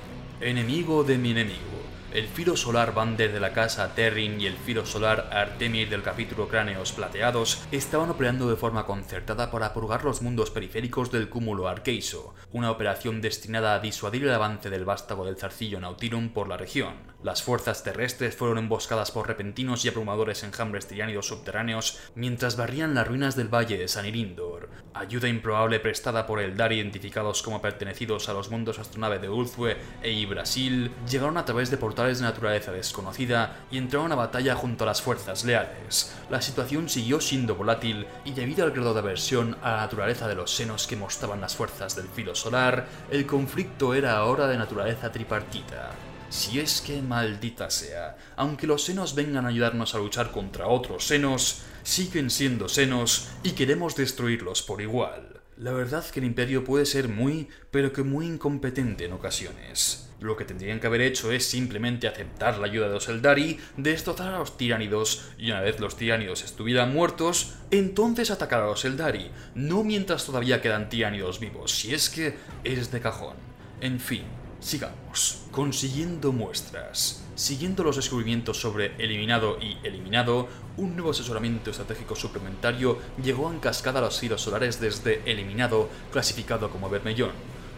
[0.44, 1.83] Enemigo de mi enemigo.
[2.14, 6.46] El filo solar Vander de la casa Terrin y el filo solar Artemir del capítulo
[6.46, 12.32] Cráneos Plateados estaban operando de forma concertada para purgar los mundos periféricos del cúmulo Arqueiso,
[12.52, 16.94] una operación destinada a disuadir el avance del vástago del zarcillo Nautirum por la región.
[17.24, 23.08] Las fuerzas terrestres fueron emboscadas por repentinos y abrumadores enjambres tiránidos subterráneos mientras barrían las
[23.08, 24.68] ruinas del valle de San Irindor.
[24.92, 30.12] Ayuda improbable prestada por Eldar identificados como pertenecidos a los mundos astronave de Ulthue e
[30.12, 34.86] Ibrasil llegaron a través de portales de naturaleza desconocida y entraron a batalla junto a
[34.86, 36.14] las fuerzas leales.
[36.30, 40.34] La situación siguió siendo volátil y debido al grado de aversión a la naturaleza de
[40.34, 45.10] los senos que mostraban las fuerzas del filo solar, el conflicto era ahora de naturaleza
[45.10, 45.90] tripartita.
[46.28, 51.06] Si es que maldita sea, aunque los senos vengan a ayudarnos a luchar contra otros
[51.06, 55.33] senos, siguen siendo senos y queremos destruirlos por igual.
[55.56, 60.10] La verdad que el imperio puede ser muy, pero que muy incompetente en ocasiones.
[60.18, 64.34] Lo que tendrían que haber hecho es simplemente aceptar la ayuda de los Eldari, destrozar
[64.34, 69.30] a los tiránidos, y una vez los tiránidos estuvieran muertos, entonces atacar a los Eldari,
[69.54, 73.36] no mientras todavía quedan tiránidos vivos, si es que es de cajón.
[73.80, 74.24] En fin,
[74.64, 75.42] sigamos.
[75.50, 77.22] Consiguiendo muestras.
[77.34, 80.48] Siguiendo los descubrimientos sobre eliminado y eliminado,
[80.78, 86.70] un nuevo asesoramiento estratégico suplementario llegó en cascada a los hilos solares desde eliminado, clasificado
[86.70, 87.32] como Bermellón.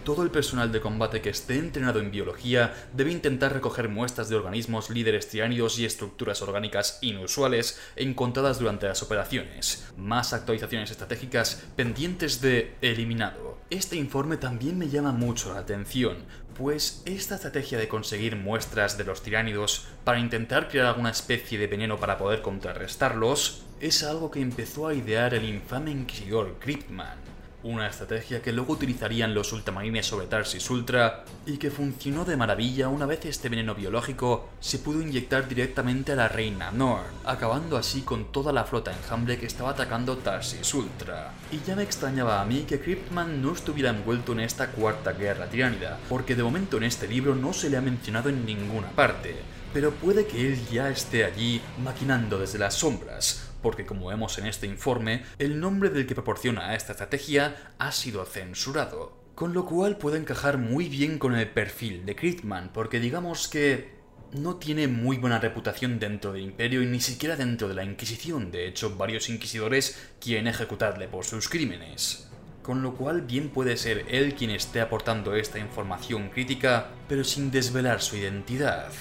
[0.07, 4.37] Todo el personal de combate que esté entrenado en biología debe intentar recoger muestras de
[4.37, 9.85] organismos líderes tiránidos y estructuras orgánicas inusuales encontradas durante las operaciones.
[9.97, 13.59] Más actualizaciones estratégicas pendientes de eliminado.
[13.69, 16.19] Este informe también me llama mucho la atención,
[16.57, 21.67] pues esta estrategia de conseguir muestras de los tiránidos para intentar crear alguna especie de
[21.67, 27.36] veneno para poder contrarrestarlos es algo que empezó a idear el infame inquisidor Cryptman.
[27.67, 32.89] Una estrategia que luego utilizarían los ultramarines sobre Tarsis Ultra y que funcionó de maravilla
[32.89, 38.03] una vez este veneno biológico se pudo inyectar directamente a la reina Norn, acabando así
[38.03, 41.33] con toda la flota enjambre que estaba atacando Tarsis Ultra.
[41.51, 45.47] Y ya me extrañaba a mí que Cryptman no estuviera envuelto en esta cuarta guerra
[45.47, 49.35] tiránida, porque de momento en este libro no se le ha mencionado en ninguna parte,
[49.73, 54.47] pero puede que él ya esté allí maquinando desde las sombras, porque como vemos en
[54.47, 59.19] este informe, el nombre del que proporciona esta estrategia ha sido censurado.
[59.35, 63.91] Con lo cual puede encajar muy bien con el perfil de Critman, porque digamos que
[64.31, 68.53] no tiene muy buena reputación dentro del imperio y ni siquiera dentro de la Inquisición.
[68.53, 72.31] De hecho, varios inquisidores quieren ejecutarle por sus crímenes.
[72.63, 77.51] Con lo cual bien puede ser él quien esté aportando esta información crítica, pero sin
[77.51, 78.93] desvelar su identidad.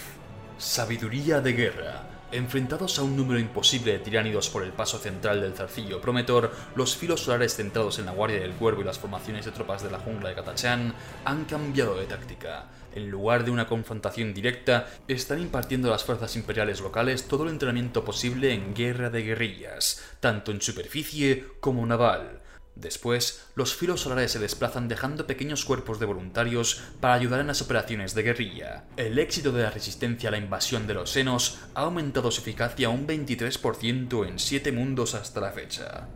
[0.58, 2.15] Sabiduría de guerra.
[2.36, 6.98] Enfrentados a un número imposible de tiránidos por el paso central del zarcillo Prometor, los
[6.98, 10.00] filos solares centrados en la Guardia del Cuervo y las formaciones de tropas de la
[10.00, 10.94] jungla de Katachan
[11.24, 12.66] han cambiado de táctica.
[12.94, 17.52] En lugar de una confrontación directa, están impartiendo a las fuerzas imperiales locales todo el
[17.52, 22.42] entrenamiento posible en guerra de guerrillas, tanto en superficie como naval.
[22.76, 27.62] Después, los filos solares se desplazan dejando pequeños cuerpos de voluntarios para ayudar en las
[27.62, 28.84] operaciones de guerrilla.
[28.98, 32.90] El éxito de la resistencia a la invasión de los senos ha aumentado su eficacia
[32.90, 36.08] un 23% en 7 mundos hasta la fecha.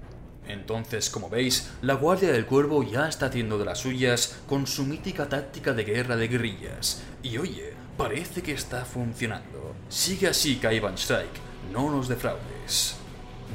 [0.49, 4.83] Entonces, como veis, la Guardia del Cuervo ya está haciendo de las suyas con su
[4.83, 7.03] mítica táctica de guerra de guerrillas.
[7.23, 9.75] Y oye, parece que está funcionando.
[9.87, 11.39] Sigue así, Kaiban Strike,
[11.71, 12.95] no nos defraudes.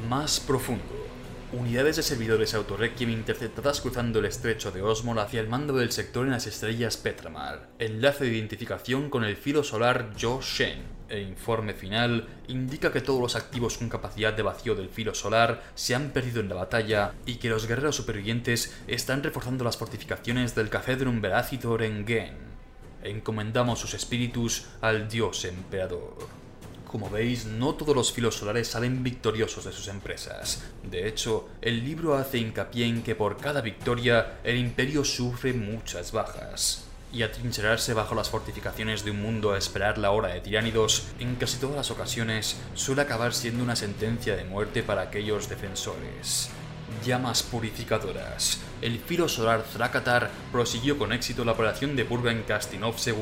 [0.09, 1.04] Más profundo.
[1.57, 6.25] Unidades de servidores Autorequiem interceptadas cruzando el estrecho de Osmol hacia el mando del sector
[6.25, 7.69] en las estrellas Petramar.
[7.79, 10.83] Enlace de identificación con el filo solar Jo Shen.
[11.07, 15.63] El informe final indica que todos los activos con capacidad de vacío del filo solar
[15.75, 20.55] se han perdido en la batalla y que los guerreros supervivientes están reforzando las fortificaciones
[20.55, 22.35] del Cafedrum Veracitor en Gen.
[23.01, 26.44] Encomendamos sus espíritus al dios emperador.
[26.95, 30.63] Como veis, no todos los filos solares salen victoriosos de sus empresas.
[30.81, 36.13] De hecho, el libro hace hincapié en que por cada victoria el imperio sufre muchas
[36.13, 36.85] bajas.
[37.11, 41.35] Y atrincherarse bajo las fortificaciones de un mundo a esperar la hora de tiránidos, en
[41.35, 46.49] casi todas las ocasiones, suele acabar siendo una sentencia de muerte para aquellos defensores.
[47.05, 48.61] Llamas purificadoras.
[48.85, 53.15] El filo solar Zrakatar prosiguió con éxito la operación de Burgan Kastinov II.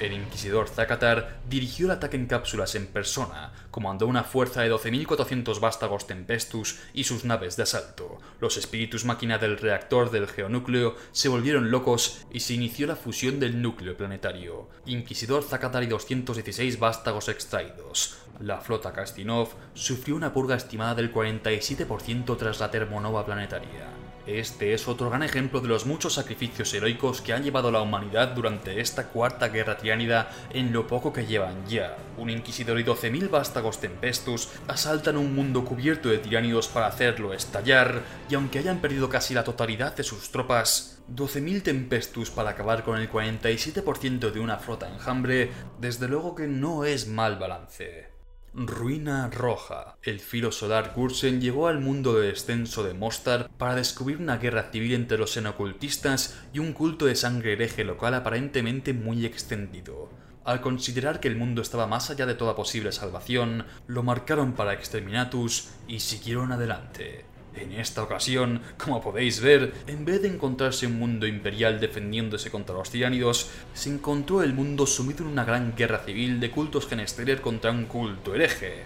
[0.00, 5.60] El inquisidor Zrakatar dirigió el ataque en cápsulas en persona, comandó una fuerza de 12.400
[5.60, 8.18] vástagos Tempestus y sus naves de asalto.
[8.40, 13.38] Los espíritus máquina del reactor del geonúcleo se volvieron locos y se inició la fusión
[13.38, 14.70] del núcleo planetario.
[14.86, 18.16] Inquisidor Zrakatar y 216 vástagos extraídos.
[18.40, 24.03] La flota Kastinov sufrió una purga estimada del 47% tras la termonova planetaria.
[24.26, 27.82] Este es otro gran ejemplo de los muchos sacrificios heroicos que han llevado a la
[27.82, 31.98] humanidad durante esta cuarta guerra triánida en lo poco que llevan ya.
[32.16, 38.02] Un inquisidor y 12.000 vástagos tempestus asaltan un mundo cubierto de tiránidos para hacerlo estallar,
[38.30, 42.98] y aunque hayan perdido casi la totalidad de sus tropas, 12.000 tempestus para acabar con
[42.98, 48.13] el 47% de una flota enjambre, desde luego que no es mal balance.
[48.56, 49.96] Ruina Roja.
[50.00, 54.70] El filo solar Gursen llegó al mundo de descenso de Mostar para descubrir una guerra
[54.70, 60.08] civil entre los enocultistas y un culto de sangre hereje local aparentemente muy extendido.
[60.44, 64.74] Al considerar que el mundo estaba más allá de toda posible salvación, lo marcaron para
[64.74, 67.24] Exterminatus y siguieron adelante.
[67.56, 72.74] En esta ocasión, como podéis ver, en vez de encontrarse un mundo imperial defendiéndose contra
[72.74, 77.40] los tiránidos, se encontró el mundo sumido en una gran guerra civil de cultos genesterer
[77.40, 78.82] contra un culto hereje.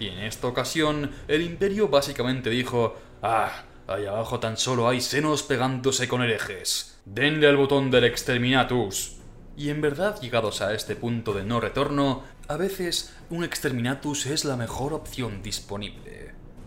[0.00, 5.42] Y en esta ocasión, el imperio básicamente dijo, ah, ahí abajo tan solo hay senos
[5.42, 6.98] pegándose con herejes.
[7.04, 9.16] Denle al botón del exterminatus.
[9.58, 14.44] Y en verdad, llegados a este punto de no retorno, a veces un exterminatus es
[14.44, 16.15] la mejor opción disponible.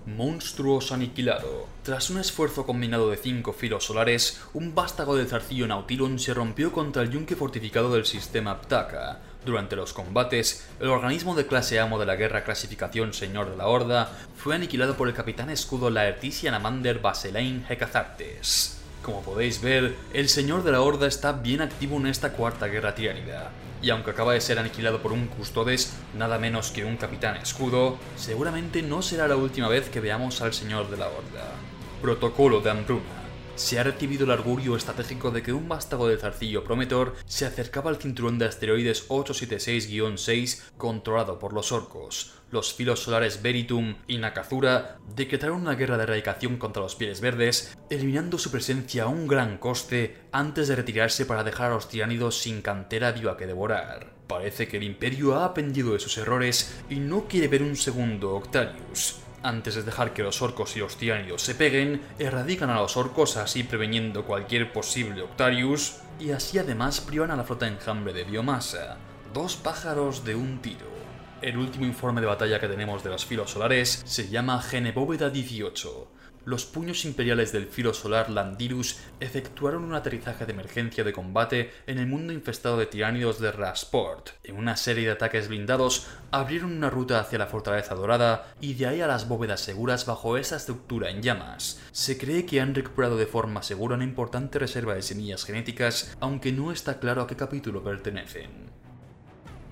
[0.05, 1.67] Monstruos aniquilado.
[1.83, 6.71] Tras un esfuerzo combinado de cinco filos solares, un vástago del zarcillo Nautilon se rompió
[6.71, 9.19] contra el yunque fortificado del sistema Ptaka.
[9.45, 13.67] Durante los combates, el organismo de clase amo de la guerra clasificación Señor de la
[13.67, 18.77] Horda fue aniquilado por el capitán escudo Laerticia Namander Baselein Hecazartes.
[19.01, 22.95] Como podéis ver, el Señor de la Horda está bien activo en esta cuarta guerra
[22.95, 23.49] tiránida,
[23.81, 27.97] y aunque acaba de ser aniquilado por un custodes, nada menos que un capitán escudo,
[28.15, 31.55] seguramente no será la última vez que veamos al Señor de la Horda.
[32.01, 33.19] Protocolo de Ambruna.
[33.55, 37.89] Se ha recibido el augurio estratégico de que un vástago del zarcillo Prometor se acercaba
[37.89, 42.38] al cinturón de asteroides 876-6 controlado por los orcos.
[42.51, 47.77] Los filos solares Veritum y Nakazura decretaron una guerra de erradicación contra los pieles verdes,
[47.91, 52.39] eliminando su presencia a un gran coste antes de retirarse para dejar a los tiránidos
[52.39, 54.13] sin cantera viva que devorar.
[54.25, 58.35] Parece que el imperio ha aprendido de sus errores y no quiere ver un segundo
[58.35, 59.19] Octarius.
[59.43, 63.37] Antes de dejar que los orcos y los tiránidos se peguen, erradican a los orcos
[63.37, 68.97] así preveniendo cualquier posible Octarius, y así además privan a la flota enjambre de biomasa.
[69.33, 70.98] Dos pájaros de un tiro.
[71.41, 76.11] El último informe de batalla que tenemos de los filos solares se llama Genebóveda 18.
[76.43, 81.97] Los puños imperiales del filo solar Landirus efectuaron un aterrizaje de emergencia de combate en
[81.97, 84.31] el mundo infestado de tiránidos de Rasport.
[84.43, 88.87] En una serie de ataques blindados, abrieron una ruta hacia la fortaleza dorada y de
[88.87, 91.79] ahí a las bóvedas seguras bajo esa estructura en llamas.
[91.93, 96.51] Se cree que han recuperado de forma segura una importante reserva de semillas genéticas, aunque
[96.51, 98.78] no está claro a qué capítulo pertenecen.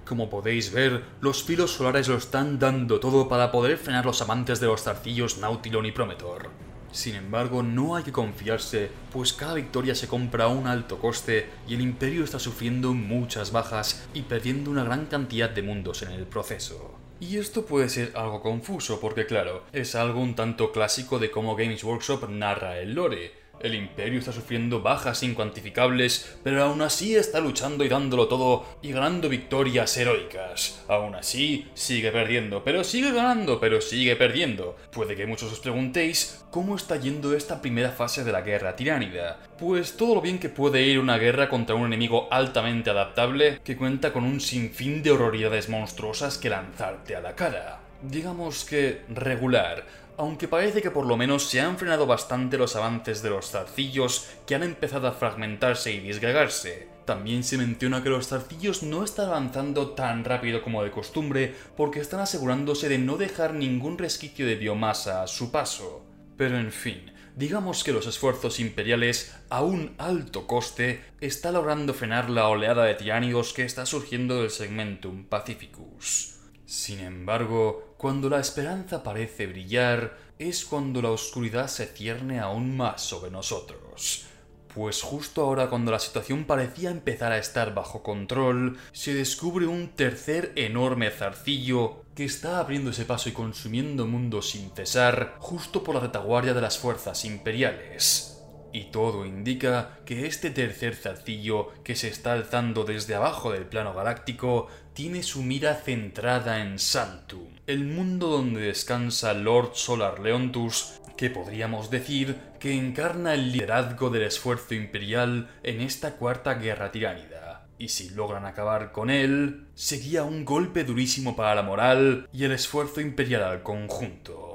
[0.07, 4.61] Como podéis ver, los filos solares lo están dando todo para poder frenar los amantes
[4.61, 6.49] de los zarcillos Nautilon y Prometor.
[6.93, 11.49] Sin embargo, no hay que confiarse, pues cada victoria se compra a un alto coste
[11.67, 16.11] y el imperio está sufriendo muchas bajas y perdiendo una gran cantidad de mundos en
[16.11, 16.95] el proceso.
[17.19, 21.57] Y esto puede ser algo confuso porque claro, es algo un tanto clásico de cómo
[21.57, 27.39] Games Workshop narra el lore, el imperio está sufriendo bajas incuantificables, pero aún así está
[27.39, 30.83] luchando y dándolo todo y ganando victorias heroicas.
[30.87, 34.75] Aún así, sigue perdiendo, pero sigue ganando, pero sigue perdiendo.
[34.91, 39.39] Puede que muchos os preguntéis cómo está yendo esta primera fase de la guerra tiránida.
[39.57, 43.77] Pues todo lo bien que puede ir una guerra contra un enemigo altamente adaptable que
[43.77, 47.79] cuenta con un sinfín de horroridades monstruosas que lanzarte a la cara.
[48.01, 49.85] Digamos que regular,
[50.18, 54.28] aunque parece que por lo menos se han frenado bastante los avances de los zarcillos
[54.45, 56.89] que han empezado a fragmentarse y disgregarse.
[57.05, 61.99] También se menciona que los zarcillos no están avanzando tan rápido como de costumbre porque
[62.01, 66.03] están asegurándose de no dejar ningún resquicio de biomasa a su paso.
[66.36, 72.30] Pero en fin, digamos que los esfuerzos imperiales, a un alto coste, están logrando frenar
[72.30, 76.39] la oleada de tiránidos que está surgiendo del segmentum Pacificus.
[76.65, 83.01] Sin embargo, cuando la esperanza parece brillar, es cuando la oscuridad se cierne aún más
[83.01, 84.27] sobre nosotros.
[84.73, 89.89] Pues justo ahora cuando la situación parecía empezar a estar bajo control, se descubre un
[89.89, 96.01] tercer enorme zarcillo que está abriéndose paso y consumiendo mundos sin cesar, justo por la
[96.01, 98.37] retaguardia de las fuerzas imperiales.
[98.73, 103.93] Y todo indica que este tercer zarcillo que se está alzando desde abajo del plano
[103.95, 104.67] galáctico
[104.97, 111.91] tiene su mira centrada en Santum, el mundo donde descansa Lord Solar Leontus, que podríamos
[111.91, 117.67] decir que encarna el liderazgo del esfuerzo imperial en esta cuarta guerra tiránida.
[117.77, 122.53] Y si logran acabar con él, seguía un golpe durísimo para la moral y el
[122.53, 124.46] esfuerzo imperial al conjunto.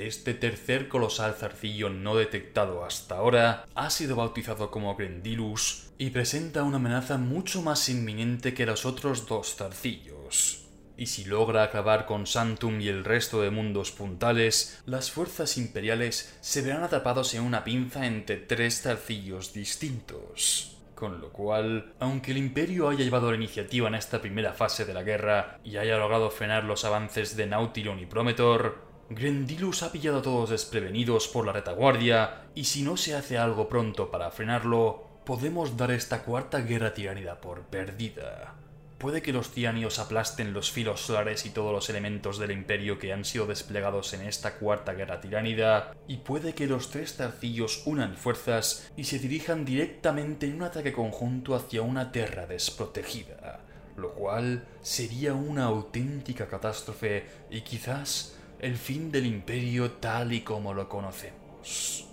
[0.00, 6.62] Este tercer colosal zarcillo no detectado hasta ahora ha sido bautizado como Grendilus y presenta
[6.62, 10.64] una amenaza mucho más inminente que los otros dos zarcillos.
[10.96, 16.34] Y si logra acabar con Santum y el resto de mundos puntales, las fuerzas imperiales
[16.40, 20.78] se verán atrapados en una pinza entre tres zarcillos distintos.
[20.94, 24.94] Con lo cual, aunque el imperio haya llevado la iniciativa en esta primera fase de
[24.94, 30.18] la guerra y haya logrado frenar los avances de Nautilon y Prometor, Grendilus ha pillado
[30.18, 35.04] a todos desprevenidos por la retaguardia, y si no se hace algo pronto para frenarlo,
[35.26, 38.54] podemos dar esta cuarta guerra tiránida por perdida.
[38.98, 43.12] Puede que los tiránidos aplasten los filos solares y todos los elementos del imperio que
[43.12, 48.16] han sido desplegados en esta cuarta guerra tiránida, y puede que los tres zarcillos unan
[48.16, 53.58] fuerzas y se dirijan directamente en un ataque conjunto hacia una tierra desprotegida,
[53.96, 60.74] lo cual sería una auténtica catástrofe y quizás el fin del imperio tal y como
[60.74, 62.06] lo conocemos.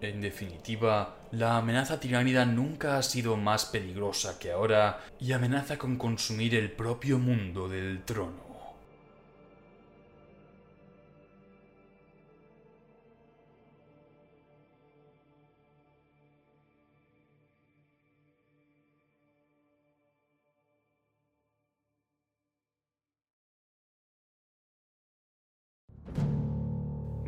[0.00, 5.96] En definitiva, la amenaza tiránida nunca ha sido más peligrosa que ahora y amenaza con
[5.96, 8.43] consumir el propio mundo del trono.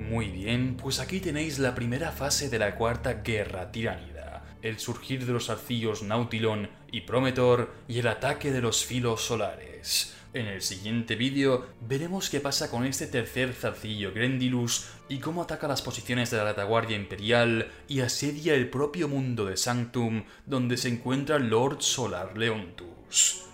[0.08, 4.44] Muy bien, pues aquí tenéis la primera fase de la cuarta guerra tiránida.
[4.62, 10.14] el surgir de los arcillos Nautilon y Prometor y el ataque de los filos solares.
[10.32, 15.68] En el siguiente vídeo veremos qué pasa con este tercer zarcillo Grendilus y cómo ataca
[15.68, 20.88] las posiciones de la retaguardia imperial y asedia el propio mundo de Sanctum donde se
[20.88, 23.46] encuentra Lord Solar Leontus.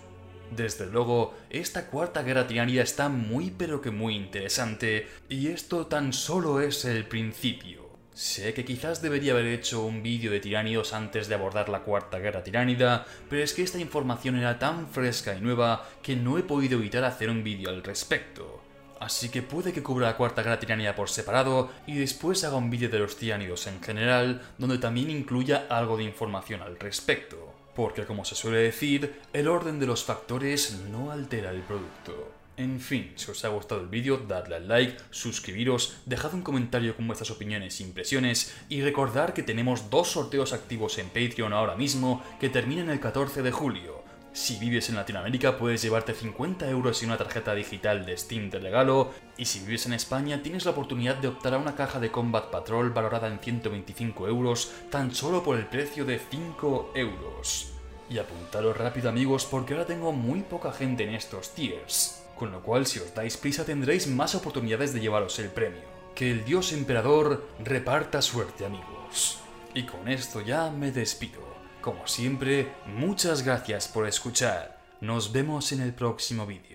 [0.57, 6.13] Desde luego, esta cuarta guerra tiránida está muy pero que muy interesante, y esto tan
[6.13, 7.89] solo es el principio.
[8.13, 12.19] Sé que quizás debería haber hecho un vídeo de tiránidos antes de abordar la cuarta
[12.19, 16.43] guerra tiránida, pero es que esta información era tan fresca y nueva que no he
[16.43, 18.63] podido evitar hacer un vídeo al respecto.
[19.01, 22.69] Así que puede que cubra la cuarta guerra tiránida por separado y después haga un
[22.69, 28.05] vídeo de los tiránidos en general, donde también incluya algo de información al respecto porque
[28.05, 32.33] como se suele decir, el orden de los factores no altera el producto.
[32.59, 36.95] En fin, si os ha gustado el vídeo, dadle al like, suscribiros, dejad un comentario
[36.95, 41.77] con vuestras opiniones e impresiones y recordar que tenemos dos sorteos activos en Patreon ahora
[41.77, 44.02] mismo que terminan el 14 de julio.
[44.35, 48.61] Si vives en Latinoamérica puedes llevarte 50 euros y una tarjeta digital de Steam de
[48.61, 52.11] regalo, y si vives en España tienes la oportunidad de optar a una caja de
[52.11, 57.75] Combat Patrol valorada en 125 euros tan solo por el precio de 5 euros.
[58.09, 62.63] Y apuntaros rápido amigos porque ahora tengo muy poca gente en estos tiers, con lo
[62.63, 65.85] cual si os dais prisa tendréis más oportunidades de llevaros el premio.
[66.15, 69.41] Que el dios emperador reparta suerte amigos.
[69.75, 71.62] Y con esto ya me despido.
[71.83, 74.79] Como siempre, muchas gracias por escuchar.
[75.01, 76.72] Nos vemos en el próximo vídeo.